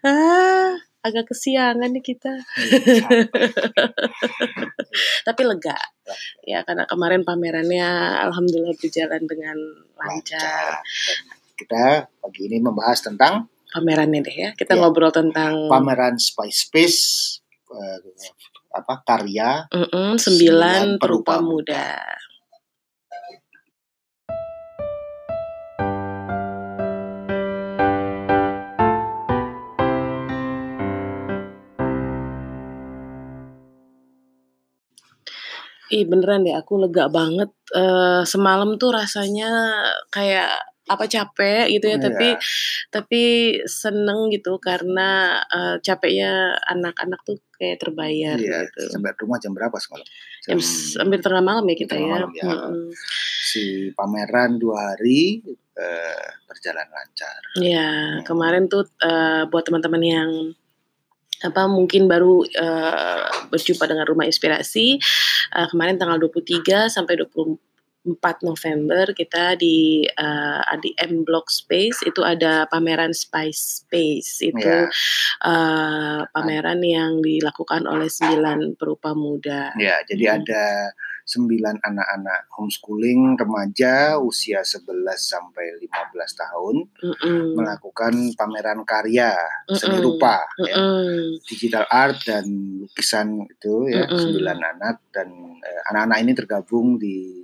[0.00, 2.30] Ah, agak kesiangan nih kita.
[5.26, 5.76] Tapi lega.
[6.42, 7.86] Ya, karena kemarin pamerannya
[8.22, 9.56] alhamdulillah berjalan dengan
[9.96, 10.82] lancar.
[11.56, 14.50] kita pagi ini membahas tentang Pamerannya deh ya.
[14.52, 14.80] Kita Ya.
[14.80, 17.00] ngobrol tentang pameran Spice Space
[17.66, 17.98] eh,
[18.70, 21.84] apa karya Mm-mm, sembilan Sembilan perupa Perupa muda.
[35.96, 39.48] Ih beneran deh aku lega banget eh, semalam tuh rasanya
[40.08, 40.52] kayak
[40.86, 42.04] apa capek gitu ya Iya.
[42.04, 42.28] tapi
[42.88, 43.22] tapi
[43.64, 45.08] seneng gitu karena
[45.48, 46.30] eh, capeknya
[46.64, 48.92] anak-anak tuh kayak terbayar Iya, gitu.
[48.92, 50.06] sampai rumah jam berapa semalam?
[50.44, 52.06] Jam s- hampir tengah malam ya kita ya.
[52.06, 52.44] malam, ya.
[52.44, 52.92] Mm-mm.
[53.42, 55.40] si pameran dua hari
[55.74, 57.40] eh, berjalan lancar.
[57.58, 57.88] Ya,
[58.22, 60.30] kemarin tuh eh, buat teman-teman yang
[61.42, 64.96] apa mungkin baru eh, berjumpa dengan Rumah Inspirasi
[65.52, 68.08] eh, kemarin tanggal 23 sampai 24
[68.40, 74.88] November kita di eh, di M Block Space itu ada pameran Spice Space itu Ya.
[75.44, 79.76] eh, pameran yang dilakukan oleh sembilan perupa muda.
[79.76, 80.36] Ya, jadi Hmm.
[80.40, 80.64] ada
[81.26, 84.86] sembilan anak-anak homeschooling remaja usia 11
[85.18, 87.58] sampai 15 tahun Mm-mm.
[87.58, 89.34] melakukan pameran karya
[89.66, 90.06] seni Mm-mm.
[90.06, 90.78] rupa ya.
[90.78, 91.42] Mm-mm.
[91.42, 92.46] digital art dan
[92.78, 94.22] lukisan itu ya Mm-mm.
[94.22, 97.42] sembilan anak dan eh, anak-anak ini tergabung di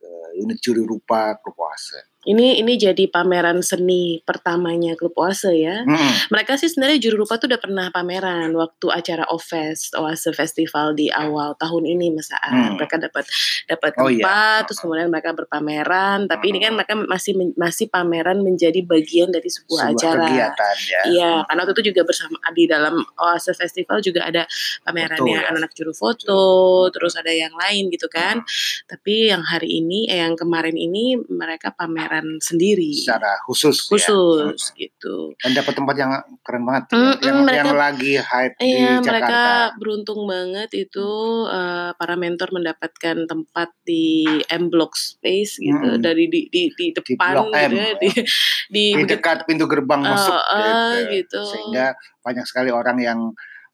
[0.00, 2.13] eh, unit juri rupa oase.
[2.24, 5.84] Ini ini jadi pameran seni pertamanya klub Oase ya.
[5.84, 6.32] Mm-mm.
[6.32, 11.12] Mereka sih sebenarnya juru rupa tuh udah pernah pameran waktu acara Ofest Oase Festival di
[11.12, 12.74] awal tahun ini Mas Aan.
[12.74, 12.80] Hmm.
[12.80, 13.24] Mereka dapat
[13.68, 14.24] dapat Oh, iya.
[14.24, 19.46] tempat terus kemudian mereka berpameran, tapi ini kan mereka masih masih pameran menjadi bagian dari
[19.46, 20.24] sebuah, Sebuah acara.
[20.24, 21.00] kegiatan ya.
[21.10, 24.48] Iya, karena waktu itu juga bersama di dalam Oase Festival juga ada
[24.82, 25.40] pamerannya ya.
[25.50, 26.42] anak-anak juru foto,
[26.88, 28.40] terus ada yang lain gitu kan.
[28.86, 33.88] Tapi yang hari ini, eh, yang kemarin ini mereka pameran sendiri, Secara khusus, ya.
[33.88, 35.32] khusus gitu.
[35.36, 38.92] dan dapat tempat yang keren banget Mm, yang, mm, mereka- yang lagi hype di Iya,
[38.98, 39.08] Jakarta.
[39.08, 39.42] mereka
[39.76, 41.08] beruntung banget itu
[41.46, 46.00] eh, para mentor mendapatkan tempat di M Block Space gitu Mm.
[46.00, 48.08] dari di di, di depan M, gitu ya, di
[48.68, 51.40] di, di dekat pintu gerbang Eh, masuk eh, gitu.
[51.42, 53.20] sehingga banyak sekali orang yang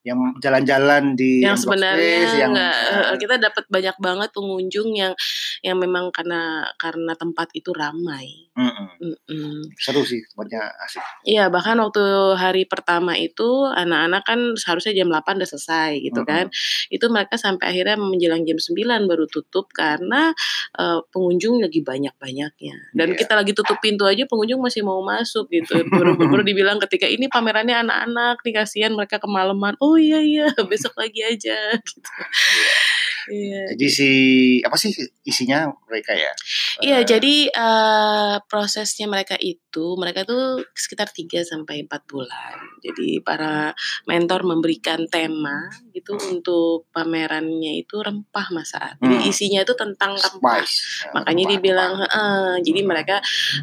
[0.00, 4.88] yang jalan-jalan di yang sebenarnya Space, yang nggak eh, eh, kita dapat banyak banget pengunjung
[4.97, 5.12] yang
[5.61, 8.49] yang memang karena karena tempat itu ramai.
[8.50, 8.88] mm-mm.
[9.00, 9.72] Mm-mm.
[9.81, 12.00] seru sih tempatnya asik Iya, bahkan waktu
[12.37, 16.49] hari pertama itu anak-anak kan seharusnya jam 8 udah selesai gitu kan.
[16.93, 20.32] Itu mereka sampai akhirnya menjelang jam 9 baru tutup karena
[20.77, 22.93] eh, pengunjung lagi banyak-banyaknya.
[22.93, 23.19] Dan Iya.
[23.25, 25.81] kita lagi tutup pintu aja pengunjung masih mau masuk gitu.
[25.88, 29.77] Baru, baru dibilang ketika ini pamerannya anak-anak nih kasihan mereka kemalaman.
[29.81, 31.56] Oh iya iya, besok lagi aja
[31.88, 32.10] gitu.
[33.30, 33.76] Iya.
[33.76, 34.08] jadi si
[34.64, 34.90] apa sih
[35.22, 36.32] isinya mereka ya
[36.80, 42.56] Iya, Eh, jadi eh, prosesnya mereka itu, mereka tuh sekitar 3 sampai 4 bulan.
[42.80, 43.76] Jadi para
[44.08, 48.96] mentor memberikan tema gitu untuk pamerannya itu rempah masaat.
[48.96, 49.28] Jadi Hmm.
[49.28, 50.64] isinya itu tentang rempah.
[50.64, 52.08] spice Ya, Makanya rempah, dibilang, rempah.
[52.16, 53.16] "Heeh." jadi mereka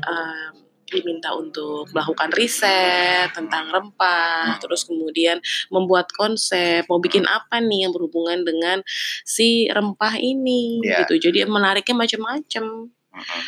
[0.05, 0.47] eh,
[0.90, 4.62] diminta untuk melakukan riset tentang rempah, Hmm.
[4.64, 5.38] terus kemudian
[5.70, 8.81] membuat konsep, mau bikin apa nih yang berhubungan dengan
[9.24, 11.03] si rempah ini Iya.
[11.06, 11.30] gitu.
[11.30, 12.92] Jadi menariknya macam-macam.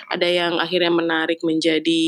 [0.10, 2.06] Ada yang akhirnya menarik menjadi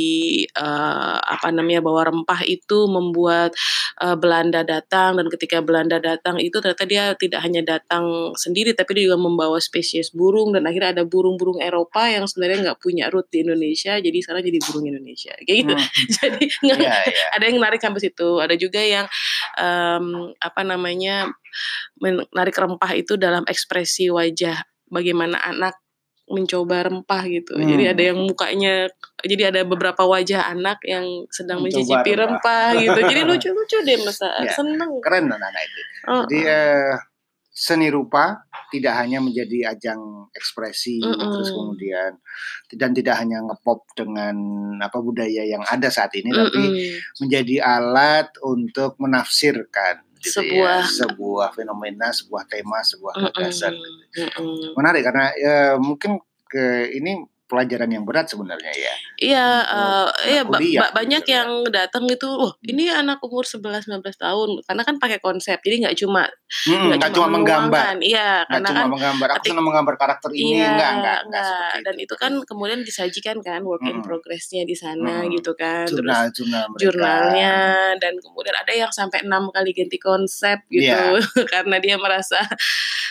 [0.48, 3.54] eh, apa namanya bahwa rempah itu membuat
[4.02, 8.98] eh, Belanda datang dan ketika Belanda datang itu ternyata dia tidak hanya datang sendiri tapi
[8.98, 13.28] dia juga membawa spesies burung dan akhirnya ada burung-burung Eropa yang sebenarnya nggak punya root
[13.32, 15.88] di Indonesia jadi sekarang jadi burung Indonesia kayak gitu Hmm.
[16.20, 17.26] jadi Iya, iya.
[17.36, 19.06] ada yang menarik sampai situ ada juga yang
[19.58, 21.32] em, apa namanya
[22.00, 25.78] menarik rempah itu dalam ekspresi wajah bagaimana anak
[26.32, 27.68] mencoba rempah gitu Hmm.
[27.68, 28.88] jadi ada yang mukanya
[29.22, 32.74] jadi ada beberapa wajah anak yang sedang Mencoba mencicipi rempah.
[32.74, 36.94] rempah, gitu jadi lucu-lucu deh masa Ya, seneng keren anak-anak itu Oh, Jadi eh,
[37.52, 38.42] seni rupa
[38.72, 40.00] tidak hanya menjadi ajang
[40.32, 41.30] ekspresi Mm-mm.
[41.30, 42.16] terus kemudian
[42.72, 44.34] dan tidak hanya ngepop dengan
[44.80, 47.20] apa budaya yang ada saat ini tapi mm-mm.
[47.20, 53.74] menjadi alat untuk menafsirkan gitu Sebuah- ya, sebuah fenomena, sebuah tema, sebuah gagasan.
[53.74, 54.78] Mm-mm.
[54.78, 58.94] Menarik karena ya, mungkin ke ini pelajaran yang berat sebenarnya ya.
[59.20, 61.38] Iya, anak iya ba banyak gitu ya.
[61.44, 65.84] yang datang itu, "Wah, ini anak umur 11, 12 tahun." Karena kan pakai konsep, jadi
[65.86, 66.24] nggak cuma
[66.66, 67.84] Mhm, nggak cuma cuma menggambar.
[68.02, 71.96] iya, karena cuma kan menggambar, "Aku senang menggambar karakter ini." iya, Enggak enggak enggak dan
[72.00, 74.06] itu kan kemudian disajikan kan work in Mhm.
[74.08, 75.32] progress-nya di sana Mhm.
[75.36, 76.82] gitu kan, terus Jurnal-jurnal mereka.
[76.88, 77.54] jurnalnya
[78.00, 81.20] dan kemudian ada yang sampai 6 kali ganti konsep gitu, Iya.
[81.54, 82.40] karena dia merasa,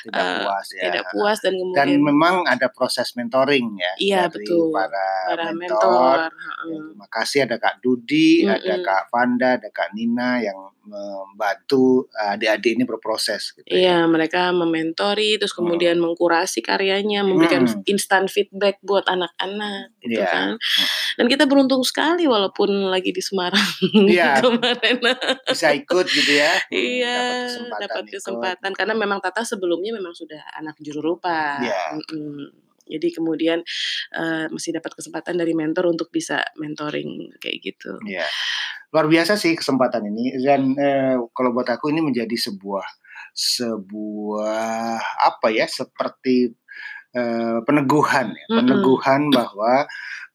[0.01, 4.21] Tidak eee, puas ya, tidak puas dan Dan kemudian memang ada proses mentoring ya Iya,
[4.31, 4.71] dari betul.
[4.71, 5.59] para Para mentor.
[5.59, 6.19] mentor,
[6.61, 8.85] Ya, terima kasih ada Kak Dudi, ada Mhm.
[8.85, 13.77] Kak Vanda, ada Kak Nina yang membantu adik-adik ini berproses gitu ya.
[13.77, 16.03] Iya, mereka mementori, terus kemudian Mhm.
[16.03, 17.87] mengkurasi karyanya, memberikan Mhm.
[17.87, 20.49] instant feedback buat anak-anak gitu Iya, kan.
[20.55, 20.87] mhm.
[21.17, 23.61] Dan kita beruntung sekali walaupun lagi di Semarang
[24.11, 24.41] Iya.
[24.41, 24.99] kemarin.
[25.47, 28.13] Bisa ikut gitu ya, Iya, dapat kesempatan dapat ikut.
[28.17, 31.97] kesempatan karena memang Tata sebelumnya memang sudah anak juru rupa, Iya.
[32.11, 32.70] mhm.
[32.91, 33.63] Jadi kemudian,
[34.15, 37.97] eee, masih dapat kesempatan dari mentor untuk bisa mentoring kayak gitu.
[38.07, 38.27] Iya.
[38.95, 42.87] Luar biasa sih kesempatan ini dan, eee, kalau buat aku ini menjadi sebuah
[43.35, 46.51] sebuah apa ya, seperti,
[47.15, 49.87] eee, peneguhan ya, peneguhan bahwa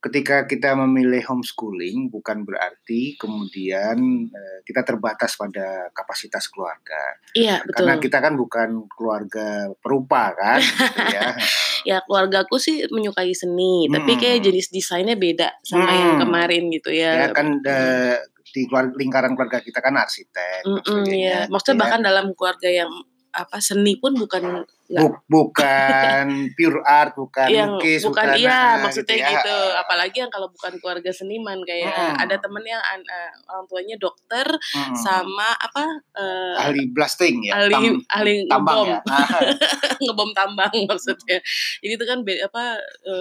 [0.05, 3.97] ketika kita memilih homeschooling bukan berarti kemudian,
[4.29, 7.17] eee, kita terbatas pada kapasitas keluarga.
[7.33, 8.03] Iya, Karena betul.
[8.05, 9.47] kita kan bukan keluarga
[9.81, 11.21] perupa kan gitu ya.
[11.85, 16.21] Ya keluargaku sih menyukai seni, tapi kayak jenis desainnya beda sama yang Mhm.
[16.25, 18.17] kemarin gitu Ya ya, kan, eee,
[18.55, 21.39] di keluar lingkaran keluarga kita kan arsitek Mhm, sebagainya iya.
[21.45, 21.81] Maksudnya ya.
[21.85, 22.89] bahkan dalam keluarga yang
[23.35, 24.63] apa, seni pun bukan
[24.95, 29.57] Buk bukan pure art, bukan yang lukis, bukan bukan iya, gitu maksudnya ya, gitu.
[29.81, 32.43] Apalagi yang kalau bukan keluarga seniman kayak ada Mhm.
[32.45, 34.95] temen yang an eee, orang tuanya dokter Mhm.
[35.01, 35.83] sama apa,
[36.15, 37.83] eee, Ahli blasting ya, ahli tam
[38.13, 38.97] ahli tambang ngebom, ya?
[39.09, 39.25] Nah.
[40.05, 41.37] ngebom tambang maksudnya.
[41.81, 42.63] Jadi itu kan be apa,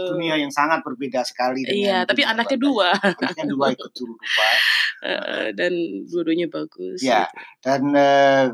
[0.04, 2.58] Dunia eee yang sangat berbeda sekali dengan Iya, tapi dunia anaknya.
[2.60, 2.88] 2.
[3.00, 3.92] Anaknya 2 ikut.
[3.96, 4.58] Heeh.
[5.04, 5.72] Heeh, dan
[6.12, 7.36] dua-duanya bagus Ya, gitu.
[7.64, 8.44] dan, eee,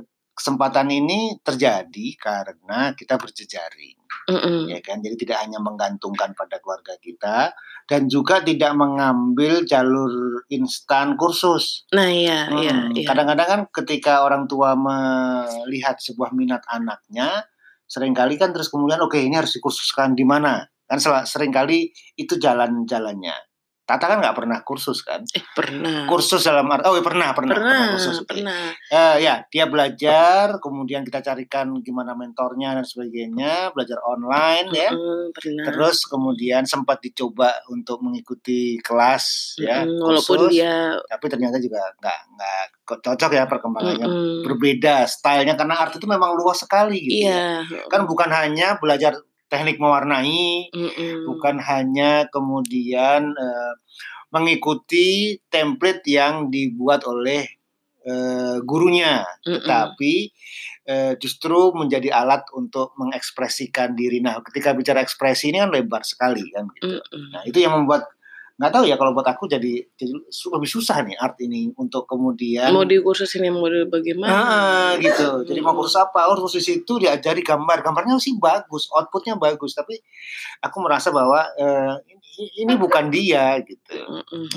[0.40, 4.00] kesempatan ini terjadi karena kita berjejaring,
[4.32, 4.72] Mhm.
[4.72, 5.04] ya kan.
[5.04, 7.52] Jadi tidak hanya menggantungkan pada keluarga kita
[7.84, 11.84] dan juga tidak mengambil jalur instan kursus.
[11.92, 13.04] Nah, iya iya Mhm, iya.
[13.04, 17.44] kadang-kadang kan ketika orang tua melihat sebuah minat anaknya,
[17.84, 20.98] sering kali kan terus kemudian, "Oke, ini harus dikursuskan di mana?" Kan
[21.28, 23.49] sering kali itu jalan-jalannya.
[23.90, 25.26] Tata kan nggak pernah kursus kan?
[25.34, 26.06] Eh, pernah.
[26.06, 28.30] Kursus dalam art oh, pernah pernah pernah Pernah kursus, oke.
[28.30, 28.70] pernah.
[28.86, 34.90] Eee, ya, dia belajar, kemudian kita carikan gimana mentornya dan sebagainya, belajar online ya.
[34.94, 35.64] Mhm, pernah.
[35.66, 41.82] Terus kemudian sempat dicoba untuk mengikuti kelas ya, Mhm, walaupun kursus, dia tapi ternyata juga
[41.98, 42.64] nggak nggak
[43.02, 44.42] cocok ya perkembangannya Mhm.
[44.46, 47.58] berbeda style-nya karena art itu memang luas sekali gitu ya.
[47.66, 48.10] Iya, Kan heeh.
[48.10, 49.18] bukan hanya belajar
[49.50, 51.26] teknik mewarnai, Mhm.
[51.26, 53.72] bukan hanya kemudian, eee,
[54.30, 57.44] mengikuti template yang dibuat oleh,
[58.06, 59.54] eee, gurunya, Mhm.
[59.60, 60.14] tetapi,
[60.88, 64.22] eee, justru menjadi alat untuk mengekspresikan diri.
[64.22, 66.98] Nah, ketika bicara ekspresi ini kan lebar sekali kan gitu.
[67.34, 68.06] Nah, itu yang membuat
[68.60, 70.12] nggak tahu ya kalau buat aku jadi jadi
[70.52, 74.28] lebih susah nih art ini untuk kemudian Mau dikursusin yang model bagaimana?
[74.36, 75.48] Heeh, gitu.
[75.48, 76.28] Jadi mau kursus apa?
[76.28, 77.80] Oh, kursus di situ diajari gambar.
[77.80, 79.96] Gambarnya sih bagus, output-nya bagus, tapi
[80.60, 83.96] aku merasa bahwa, eee, ini ini bukan dia gitu.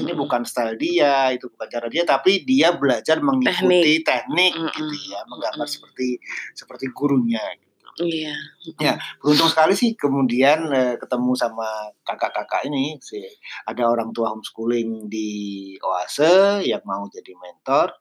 [0.03, 5.11] Ini bukan style dia, itu bukan cara dia, tapi dia belajar mengikuti teknik gitu Mhm
[5.15, 6.19] ya, menggambar seperti
[6.51, 7.72] seperti gurunya gitu.
[8.01, 8.33] Iya,
[8.81, 11.67] Ya, beruntung sekali sih kemudian, eee, ketemu sama
[12.07, 13.21] kakak-kakak ini, si
[13.69, 15.29] ada orang tua homeschooling di
[15.83, 17.91] Oase yang mau jadi mentor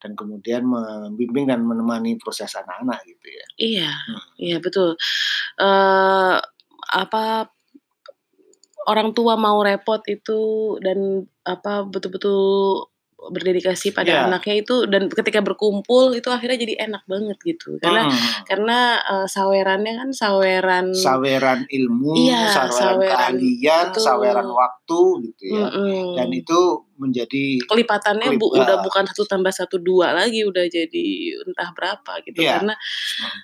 [0.00, 3.46] dan kemudian membimbing dan menemani proses anak-anak gitu ya.
[3.58, 4.22] Iya, Mhm.
[4.40, 4.94] iya betul.
[5.60, 6.36] Eee,
[6.96, 7.50] apa,
[8.86, 10.40] orang tua mau repot itu
[10.82, 12.86] dan apa, betul-betul
[13.32, 14.20] berdedikasi pada Iya.
[14.28, 17.76] anaknya itu dan ketika berkumpul itu akhirnya jadi enak banget gitu.
[17.82, 18.46] Karena Mhm.
[18.48, 25.00] karena, eee, sawerannya kan saweran Saweran ilmu, Iya, saweran saweran keahlian, saweran waktu
[25.32, 25.66] gitu ya.
[26.16, 26.40] Dan Mhm.
[26.44, 26.60] itu
[26.96, 28.84] menjadi Kelipatannya kelip bu udah heeh.
[28.88, 31.06] bukan 1 tambah 1, 2 lagi, udah jadi
[31.44, 32.40] entah berapa gitu.
[32.40, 32.56] Iya.
[32.56, 32.74] Karena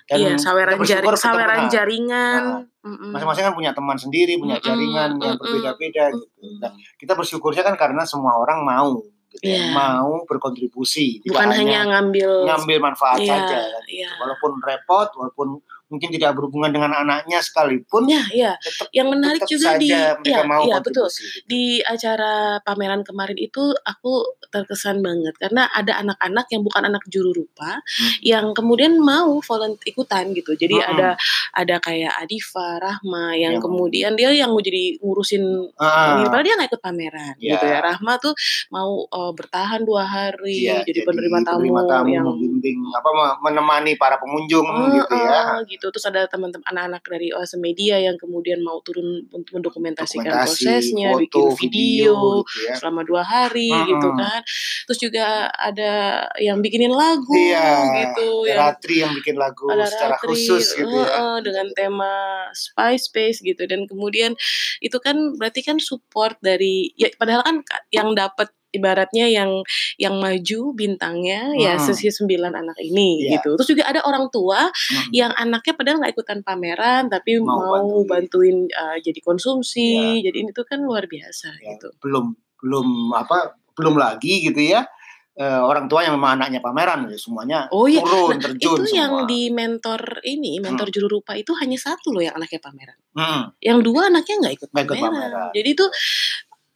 [0.09, 2.43] dan iya, saweran jari bersyukur kita saweran punya jaringan,
[2.81, 3.09] mhm.
[3.13, 6.25] masing-masing kan punya teman sendiri, punya Mhm jaringan yang mhm berbeda-beda gitu.
[6.59, 8.97] Nah, kita bersyukurnya kan karena semua orang mau
[9.33, 9.73] gitu ya, Iya.
[9.73, 13.97] mau berkontribusi, Bukan hanya hanya ngambil ngambil manfaat iya saja kan gitu.
[14.05, 14.09] iya.
[14.21, 15.47] Walaupun repot, walaupun
[15.87, 18.51] mungkin tidak berhubungan dengan anaknya sekalipun Ya, iya.
[18.57, 21.05] tetap Yang menarik tetap juga di iya, mau iya betul.
[21.05, 21.21] gitu.
[21.45, 24.13] Di acara pameran kemarin itu aku
[24.47, 28.11] terkesan banget karena ada anak-anak yang bukan anak juru rupa Hmm.
[28.21, 30.53] yang kemudian mau volunteer ikutan gitu.
[30.53, 30.91] Jadi Mm-mm.
[30.91, 31.09] ada
[31.51, 35.43] ada kayak Adifa, Rahma yang Yang- kemudian dia yang mau jadi ngurusin
[35.75, 37.51] Ah, padahal dia nggak ikut pameran Iya.
[37.53, 37.79] gitu ya.
[37.79, 38.33] Rahma tuh
[38.69, 43.37] mau uh, bertahan dua hari iya, jadi, penerima tamu, penerima tamu, yang membimbing apa me-
[43.43, 45.41] menemani para pengunjung gitu ya.
[45.53, 45.82] Heeh, gitu.
[45.89, 51.09] Terus ada teman-teman anak-anak dari Oase Media yang kemudian mau turun untuk mendokumentasikan Dokumentasi, prosesnya,
[51.11, 52.75] foto, bikin video, gitu ya.
[52.77, 53.89] selama dua hari Mm-mm.
[53.89, 54.39] gitu kan.
[54.87, 55.93] Terus juga ada
[56.37, 57.71] yang bikinin lagu Iya,
[58.05, 61.41] gitu, yang Ratri yang bikin lagu ada secara Ratri, khusus gitu ya.
[61.41, 62.13] dengan tema
[62.53, 64.37] spy space gitu dan kemudian
[64.79, 69.61] itu kan berarti kan support dari ya padahal kan ka- yang dapat ibaratnya yang
[69.95, 71.85] yang maju bintangnya ya Hmm.
[71.85, 73.37] sesi sembilan anak ini Iya.
[73.37, 75.09] gitu terus juga ada orang tua Mm.
[75.13, 78.57] yang anaknya padahal nggak ikutan pameran tapi Mau mau, bantuin, bantuin.
[78.69, 84.43] uh, jadi konsumsi jadi itu kan luar biasa Ya, gitu belum belum apa belum lagi
[84.43, 84.85] gitu ya
[85.33, 88.93] eh, orang tua yang memang anaknya pameran ya semuanya Oh iya, turun nah, terjun itu
[88.93, 89.25] yang semua.
[89.25, 90.93] di mentor ini mentor Hmm.
[90.93, 93.41] juru rupa itu hanya satu loh yang anaknya pameran Mm.
[93.59, 95.09] yang dua anaknya nggak ikut ikut pameran.
[95.09, 95.49] pameran.
[95.51, 95.85] Jadi itu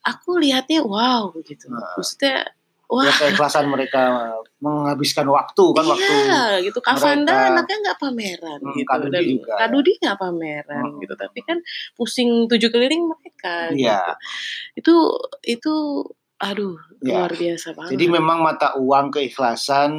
[0.07, 1.67] aku lihatnya wow gitu.
[1.67, 1.83] Nah.
[1.93, 2.47] Maksudnya
[2.87, 6.79] Ya, wah keikhlasan mereka menghabiskan waktu kan waktu iya gitu.
[6.79, 8.87] Kavanda mereka- anaknya nggak pameran Hmm, gitu.
[8.87, 9.53] Kak Dudi Dan juga.
[9.59, 10.99] Kak Dudi nggak pameran Hmm.
[11.03, 11.13] gitu.
[11.13, 11.57] Tapi kan
[11.93, 13.75] pusing tujuh keliling mereka.
[13.75, 13.99] Iya.
[14.71, 14.79] Gitu.
[14.79, 14.95] Itu
[15.43, 15.73] itu
[16.39, 17.27] aduh Iya.
[17.27, 17.91] luar biasa banget.
[17.91, 19.91] Jadi memang mata uang keikhlasan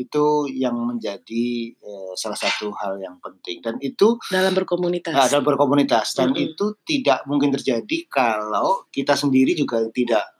[0.00, 5.12] itu yang menjadi eh, salah satu hal yang penting dan itu dalam berkomunitas.
[5.12, 6.46] Nah, dalam berkomunitas dan Mm-mm.
[6.52, 10.39] itu tidak mungkin terjadi kalau kita sendiri juga tidak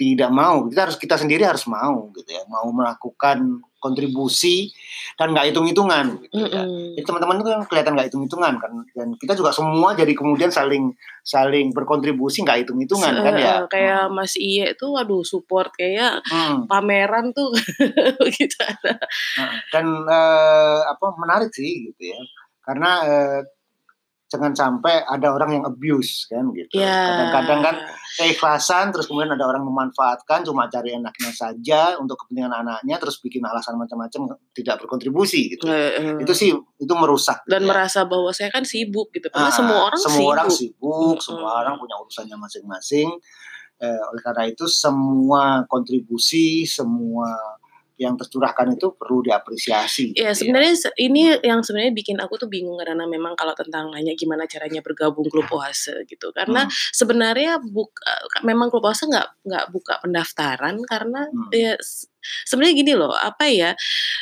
[0.00, 4.72] tidak mau kita harus kita sendiri harus mau gitu ya mau melakukan kontribusi
[5.16, 6.64] dan nggak hitung hitungan gitu ya.
[6.64, 6.96] Mm-mm.
[6.96, 10.48] Jadi teman-teman itu kan kelihatan nggak hitung hitungan kan dan kita juga semua jadi kemudian
[10.48, 10.92] saling
[11.22, 13.54] saling berkontribusi nggak hitung hitungan kan Se- ya.
[13.54, 16.64] eh, kayak Mas Iye tuh waduh support kayak Hmm.
[16.64, 17.52] pameran tuh
[18.36, 18.96] gitu ada.
[19.36, 22.20] Nah, dan eh, apa menarik sih gitu ya
[22.60, 23.40] karena eh,
[24.30, 26.94] jangan sampai ada orang yang abuse kan gitu Ya.
[27.26, 27.74] kadang-kadang kan
[28.14, 33.42] keikhlasan terus kemudian ada orang memanfaatkan cuma cari enaknya saja untuk kepentingan anaknya terus bikin
[33.42, 36.22] alasan macam-macam tidak berkontribusi gitu eh.
[36.22, 37.74] itu sih itu merusak dan ya.
[37.74, 40.30] merasa bahwa saya kan sibuk gitu karena Ah, semua orang semua sibuk.
[40.30, 43.10] orang sibuk semua orang punya urusannya masing-masing
[43.80, 47.32] Eh, oleh karena itu semua kontribusi semua
[48.00, 52.48] yang tercurahkan itu perlu diapresiasi gitu Ya sebenarnya se- ini yang sebenarnya bikin aku tuh
[52.48, 56.72] bingung karena memang kalau tentang nanya gimana caranya bergabung klub oase gitu karena Hmm.
[56.90, 58.08] sebenarnya buka
[58.40, 61.52] memang klub oase nggak nggak buka pendaftaran karena Hmm.
[61.52, 61.76] ya
[62.44, 63.72] sebenarnya gini loh apa ya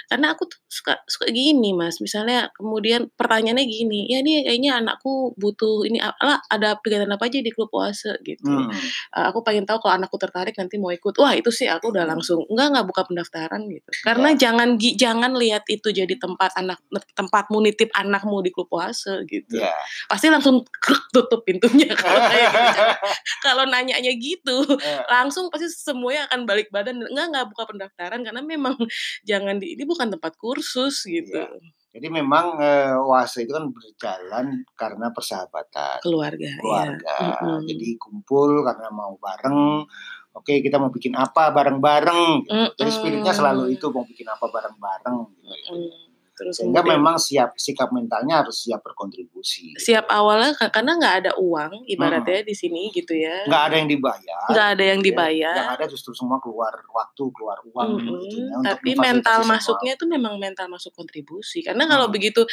[0.09, 1.99] karena aku tuh suka suka gini mas.
[1.99, 7.41] Misalnya kemudian pertanyaannya gini ya ini kayaknya anakku butuh ini ala ada kegiatan apa aja
[7.41, 8.17] di klub oase?
[8.23, 8.45] Gitu.
[8.45, 8.69] Hmm.
[9.13, 11.13] Uh, aku pengen tahu kalau anakku tertarik nanti mau ikut.
[11.17, 13.89] Wah itu sih aku udah langsung enggak enggak buka pendaftaran gitu.
[14.05, 16.79] Karena jangan gi- jangan lihat itu jadi tempat anak
[17.17, 19.59] tempatmu nitip anakmu di klub puasa gitu.
[19.59, 19.73] Ya.
[20.07, 21.89] pasti langsung kruk, tutup pintunya.
[21.99, 23.01] Kalau kayak gitu Jangan-
[23.41, 27.01] kalau nanyanya gitu Eh, langsung pasti semuanya akan balik badan.
[27.03, 28.77] Enggak enggak buka pendaftaran karena memang
[29.29, 31.49] jangan di ini bukan tempat kursus gitu Iya.
[31.89, 37.17] Jadi memang eh, oase itu kan berjalan karena persahabatan keluarga, ya keluarga.
[37.17, 37.65] Mm-mm.
[37.65, 39.89] Jadi kumpul karena mau bareng.
[40.37, 42.45] Oke, kita mau bikin apa bareng-bareng.
[42.45, 42.77] gitu.
[42.79, 45.17] Jadi spiritnya selalu itu mau bikin apa bareng-bareng.
[45.43, 45.75] gitu.
[45.75, 46.08] Mm.
[46.39, 49.75] Terus Sehingga kemudian- memang siap sikap mentalnya harus siap berkontribusi.
[49.77, 53.89] siap awalnya ka- karena nggak ada uang ibaratnya di sini gitu ya Nggak ada yang
[53.89, 54.43] dibayar.
[54.49, 55.11] nggak ada yang gitu ya.
[55.11, 57.89] dibayar Yang ada justru semua keluar waktu, keluar uang.
[57.91, 57.99] Mm-mm.
[57.99, 62.15] gitu ya, untuk tapi mental masuknya itu memang mental masuk kontribusi karena kalau Hmm.
[62.15, 62.47] begitu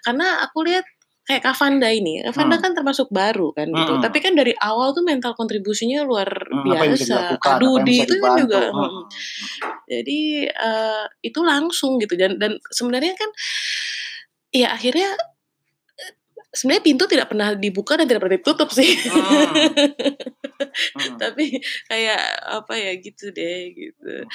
[0.00, 0.82] karena aku lihat
[1.28, 2.24] kayak Kavanda ini.
[2.24, 2.64] Kavanda Hmm.
[2.64, 3.92] kan termasuk baru kan gitu.
[3.94, 4.02] Hmm.
[4.02, 7.36] tapi kan dari awal tuh mental kontribusinya luar Hmm, biasa.
[7.60, 9.04] Dudi itu kan juga Hmm, mm, hmm,
[9.92, 12.16] jadi eh, itu langsung gitu.
[12.16, 13.28] Dan dan sebenarnya kan
[14.56, 15.12] ya akhirnya
[16.48, 18.96] sebenarnya pintu tidak pernah dibuka dan tidak pernah ditutup sih.
[19.04, 19.52] Hmm.
[20.68, 21.16] Hmm.
[21.18, 24.26] tapi kayak apa ya gitu deh gitu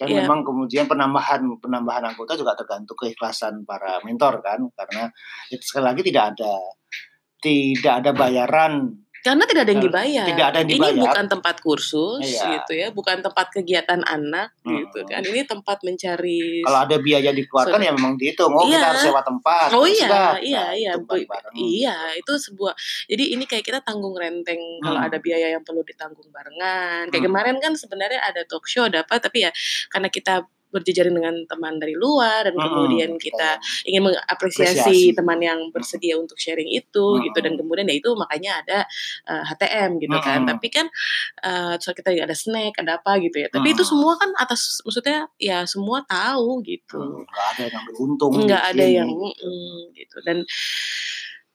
[0.00, 0.24] Dan Iya.
[0.24, 5.12] memang kemudian penambahan penambahan anggota juga tergantung keikhlasan para mentor kan, karena
[5.52, 6.54] itu sekali lagi tidak ada
[7.40, 8.72] tidak ada bayaran
[9.20, 10.26] karena tidak ada yang dibayar.
[10.26, 11.02] tidak ada yang Ini dibayar.
[11.04, 12.44] bukan tempat kursus Iya.
[12.56, 14.80] gitu ya, bukan tempat kegiatan anak Hmm.
[14.80, 15.20] gitu kan.
[15.20, 18.50] Ini tempat mencari Kalau ada biaya dikeluarkan ya memang dihitung.
[18.50, 18.76] Oh Iya.
[18.76, 19.68] kita harus sewa tempat.
[19.72, 20.20] Oh ya iya, sudah.
[20.40, 20.92] iya, Nah, iya,
[21.54, 22.72] iya, itu sebuah.
[23.06, 25.06] Jadi ini kayak kita tanggung renteng kalau Hmm.
[25.06, 27.08] ada biaya yang perlu ditanggung barengan.
[27.08, 27.28] Kayak Hmm.
[27.28, 29.50] kemarin kan sebenarnya ada talk show, ada apa, tapi ya
[29.88, 35.14] karena kita berjejaring dengan teman dari luar dan Mhm, kemudian kita kita ingin mengapresiasi apresiasi.
[35.14, 37.60] teman yang bersedia untuk sharing itu gitu dan Mhm.
[37.62, 38.78] kemudian ya itu makanya ada
[39.30, 40.42] uh, HTM gitu kan.
[40.42, 40.48] Mhm.
[40.50, 40.86] Tapi kan
[41.46, 43.48] uh, so kita ada snack, ada apa gitu ya.
[43.48, 43.90] Tapi itu Mhm.
[43.90, 46.98] semua kan atas maksudnya ya semua tahu gitu.
[46.98, 50.36] Hmm, nggak ada yang ambil untung Nggak ada yang mm, gitu dan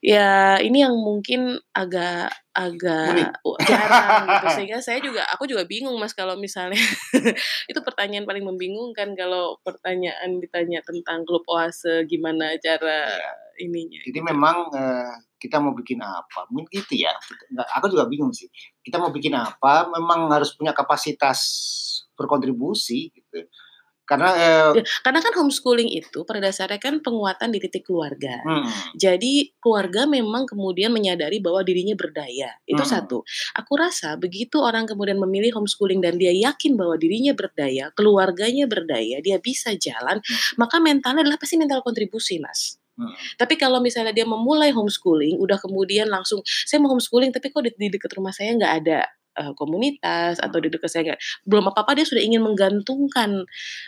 [0.06, 3.34] ya ini yang mungkin agak agak
[3.66, 6.78] jarang gitu sehingga saya juga aku juga bingung Mas kalau misalnya
[7.72, 13.32] itu pertanyaan paling membingungkan kalau pertanyaan ditanya tentang klub Oase gimana cara Iya.
[13.66, 14.28] ininya Jadi gitu.
[14.30, 16.48] memang eh, kita mau bikin apa?
[16.52, 17.12] Mungkin gitu ya.
[17.54, 18.52] Nggak, aku juga bingung sih.
[18.84, 19.88] Kita mau bikin apa?
[19.94, 21.40] Memang harus punya kapasitas
[22.20, 23.48] berkontribusi gitu.
[24.06, 28.38] Karena eh, Ya, karena kan homeschooling itu pada dasarnya kan penguatan di titik keluarga.
[28.46, 32.54] hmm, Jadi keluarga memang kemudian menyadari bahwa dirinya berdaya.
[32.70, 32.92] Itu Hmm.
[33.02, 33.18] satu.
[33.58, 39.20] Aku rasa begitu orang kemudian memilih homeschooling dan dia yakin bahwa dirinya berdaya, keluarganya berdaya,
[39.24, 40.22] dia bisa jalan,
[40.60, 42.78] maka mentalnya adalah pasti mental kontribusi, Mas.
[43.00, 47.64] hmm, Tapi kalau misalnya dia memulai homeschooling, udah kemudian langsung saya mau homeschooling tapi kok
[47.64, 49.00] di, di dekat rumah saya nggak ada
[49.38, 51.14] eh, komunitas atau di dekat saya
[51.46, 53.46] belum apa apa dia sudah ingin menggantungkan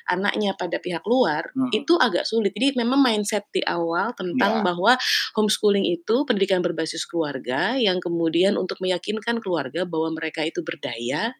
[0.07, 1.71] anaknya pada pihak luar Mhm.
[1.73, 2.51] itu agak sulit.
[2.53, 4.63] Jadi memang mindset di awal tentang Ya.
[4.63, 4.93] bahwa
[5.35, 11.33] homeschooling itu pendidikan berbasis keluarga yang kemudian untuk meyakinkan keluarga bahwa mereka itu berdaya,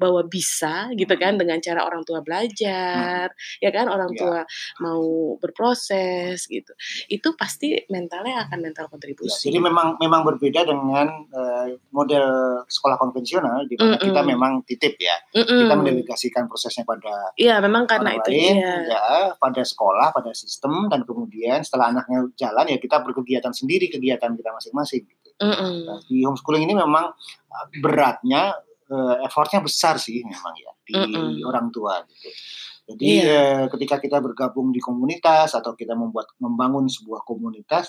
[0.00, 3.30] bahwa bisa gitu kan dengan cara orang tua belajar,
[3.60, 4.18] ya kan orang Ya.
[4.20, 4.40] tua
[4.80, 6.72] mau berproses gitu.
[7.08, 9.48] Itu pasti mentalnya akan mental ya, kontribusi.
[9.50, 12.24] jadi memang memang berbeda dengan eh, model
[12.68, 14.06] sekolah konvensional di mana Mm-mm.
[14.10, 15.16] kita memang titip ya.
[15.36, 15.60] Mm-mm.
[15.66, 18.74] Kita mendelegasikan prosesnya pada Iya, memang karena itu lain, iya.
[18.88, 19.04] ya
[19.36, 24.50] pada sekolah, pada sistem, dan kemudian setelah anaknya jalan ya kita berkegiatan sendiri kegiatan kita
[24.52, 25.04] masing-masing.
[25.04, 25.30] Gitu.
[25.40, 25.74] Mm-mm.
[25.86, 27.12] Nah, di homeschooling ini memang
[27.50, 28.54] uh, beratnya,
[28.90, 31.42] uh, effortnya besar sih memang ya di Mm-mm.
[31.48, 32.28] orang tua gitu.
[32.84, 33.64] Jadi Iya.
[33.64, 37.88] eh, ketika kita bergabung di komunitas atau kita membuat membangun sebuah komunitas,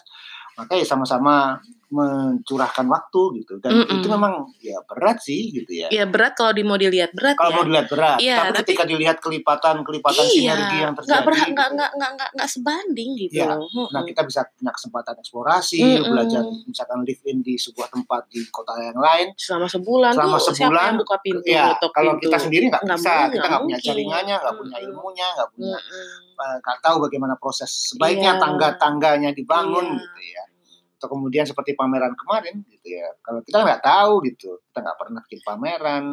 [0.56, 3.54] maka ya sama-sama mencurahkan waktu gitu.
[3.58, 3.96] Dan Mm-mm.
[3.96, 5.88] itu memang ya berat sih gitu ya.
[5.88, 7.56] Iya berat kalau di mau dilihat berat Kalau ya.
[7.56, 10.42] mau dilihat berat, Iya, tapi, tapi- ketika dilihat kelipatan-kelipatan sinergi
[10.76, 11.76] Iya, yang nggak terjadi, berha- nggak gitu.
[11.76, 13.38] nggak nggak nggak nggak sebanding gitu.
[13.40, 13.60] Loh.
[13.62, 13.88] Mm-mm.
[13.92, 16.10] Nah, kita bisa punya kesempatan eksplorasi, Mm-mm.
[16.10, 19.28] belajar misalkan live in di sebuah tempat di kota yang lain.
[19.38, 22.24] selama sebulan Selama tuh siapa sebulan, yang buka pintu, Ya, kalau pintu?
[22.26, 25.50] kita sendiri nggak Nggak bisa, mungkin, kita nggak nggak punya jaringannya, nggak punya ilmunya, nggak
[25.52, 25.78] punya
[26.36, 28.42] eh, nggak tahu bagaimana proses sebaiknya Iya.
[28.42, 30.02] tangga-tangganya dibangun Iya.
[30.02, 30.44] gitu ya.
[31.06, 33.06] Atau kemudian seperti pameran kemarin gitu ya.
[33.22, 36.04] Kalau kita nggak tahu gitu, kita nggak pernah bikin pameran,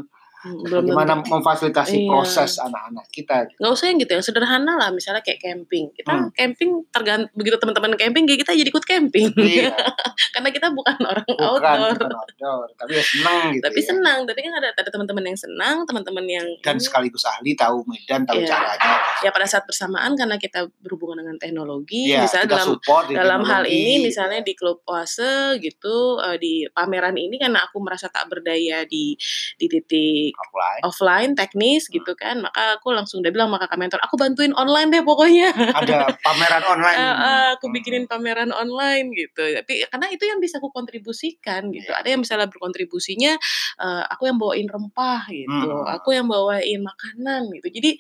[0.45, 1.31] belum bagaimana tentu.
[1.31, 2.09] memfasilitasi Iya.
[2.09, 3.35] proses anak-anak kita.
[3.45, 3.59] Gitu.
[3.59, 6.29] Nggak usah yang gitu yang sederhana lah misalnya kayak camping kita Hmm.
[6.33, 9.71] camping tergantung begitu teman-teman camping kita jadi ikut camping Iya,
[10.35, 13.87] karena kita bukan orang bukan outdoor bukan outdoor, tapi ya senang gitu tapi ya.
[13.89, 16.83] senang tapi kan ada ada teman-teman yang senang teman-teman yang Dan ini.
[16.83, 18.49] sekaligus ahli tahu medan, tahu Iya.
[18.49, 18.93] caranya.
[19.21, 22.69] ya pada saat bersamaan karena kita berhubungan dengan teknologi Iya, misalnya dalam
[23.13, 24.45] dalam hal ini misalnya ya.
[24.45, 29.15] di klub oase gitu eh, di pameran ini karena aku merasa tak berdaya di
[29.55, 30.81] di titik offline.
[30.83, 34.89] offline teknis gitu kan maka aku langsung udah bilang sama kakak mentor aku bantuin online
[34.89, 36.99] deh pokoknya Ada pameran online.
[37.03, 37.75] Eh, eh, aku Hmm.
[37.75, 41.99] bikinin pameran online gitu tapi karena itu yang bisa aku kontribusikan gitu Iya.
[41.99, 43.33] ada yang misalnya berkontribusinya
[43.79, 45.89] eh, aku yang bawain rempah gitu Hmm.
[45.89, 47.91] aku yang bawain makanan gitu jadi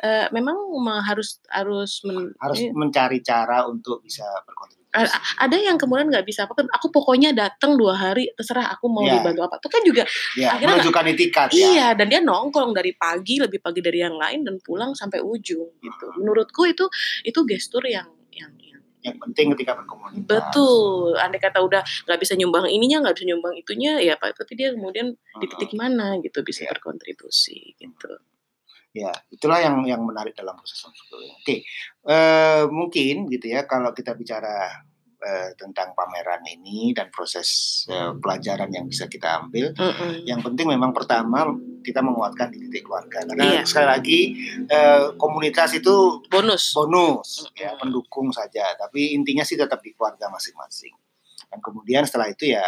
[0.00, 4.79] eh, memang me- harus harus men- harus ini- mencari cara untuk bisa berkontribusi.
[5.38, 9.22] Ada yang kemudian nggak bisa apa aku pokoknya datang dua hari terserah aku mau Iya.
[9.22, 10.02] dibantu apa itu kan juga
[10.34, 11.62] Ya, akhirnya menunjukkan itikat ya.
[11.64, 15.70] iya dan dia nongkrong dari pagi lebih pagi dari yang lain dan pulang sampai ujung
[15.78, 16.18] gitu Hmm.
[16.18, 16.90] menurutku itu
[17.22, 20.26] itu gestur yang yang, yang Yang penting ketika berkomunitas.
[20.26, 24.52] betul andai kata udah nggak bisa nyumbang ininya nggak bisa nyumbang itunya ya pak tapi
[24.54, 25.50] dia kemudian di Hmm.
[25.54, 26.74] titik mana gitu bisa Iya.
[26.74, 28.10] berkontribusi gitu
[28.90, 31.34] Ya, itulah yang yang menarik dalam proses homeschooling.
[31.38, 31.56] Oke,
[32.10, 34.66] eh, mungkin gitu ya kalau kita bicara
[35.20, 37.46] eh, tentang pameran ini dan proses
[37.86, 40.26] eh, pelajaran yang bisa kita ambil, Mm-mm.
[40.26, 41.44] yang penting memang pertama
[41.86, 43.22] kita menguatkan di titik keluarga.
[43.22, 43.62] Karena Iya.
[43.62, 44.20] sekali lagi
[44.66, 50.96] eh, komunitas itu bonus bonus ya pendukung saja, tapi intinya sih tetap di keluarga masing-masing.
[51.46, 52.64] Dan kemudian setelah itu ya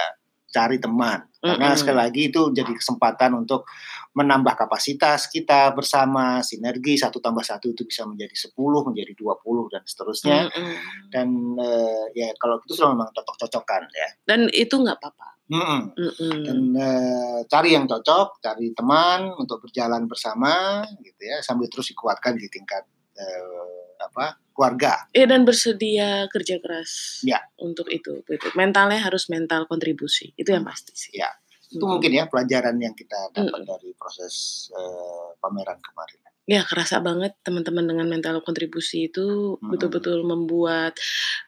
[0.52, 1.24] cari teman.
[1.40, 1.80] Karena Mm-mm.
[1.80, 3.64] sekali lagi itu jadi kesempatan untuk
[4.12, 8.53] menambah kapasitas kita bersama sinergi satu tambah satu itu bisa menjadi 10
[8.92, 10.75] menjadi 20 dan seterusnya Mm-mm.
[11.09, 15.81] dan eh, ya kalau itu sudah memang cocok-cocokan ya dan itu nggak apa-apa Mm-mm.
[15.96, 16.37] Mm-mm.
[16.44, 22.37] dan eh, cari yang cocok cari teman untuk berjalan bersama gitu ya sambil terus dikuatkan
[22.37, 22.85] di tingkat
[23.16, 27.40] eh, apa keluarga Ya dan bersedia kerja keras Ya.
[27.57, 28.53] untuk itu, gitu.
[28.53, 31.16] Mentalnya harus mental kontribusi, itu yang pasti sih.
[31.16, 31.33] Ya.
[31.72, 31.90] Itu Mm.
[31.90, 33.68] mungkin ya pelajaran yang kita dapat Mm.
[33.68, 34.35] dari proses
[34.72, 40.98] eh, pameran kemarin Ya kerasa banget teman-teman dengan mental kontribusi itu betul-betul membuat,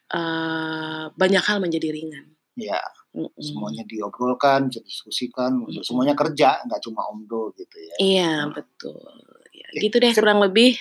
[0.06, 2.30] eee, banyak hal menjadi ringan.
[2.54, 2.78] Iya,
[3.10, 3.34] Mhm.
[3.42, 5.82] semuanya diobrolkan, bisa didiskusikan, Mhm.
[5.82, 7.96] semuanya kerja, nggak cuma omdo gitu ya.
[7.98, 8.54] Iya Heeh.
[8.54, 9.02] betul,
[9.50, 10.22] ya Oke, gitu deh sip.
[10.22, 10.78] kurang lebih.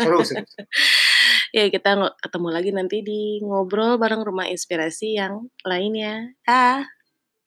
[0.00, 0.48] Seru seru seru.
[1.56, 6.32] Ya kita ketemu lagi nanti di ngobrol bareng Rumah Inspirasi yang lainnya.
[6.44, 6.84] Dah.